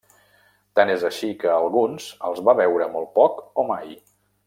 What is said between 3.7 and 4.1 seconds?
mai.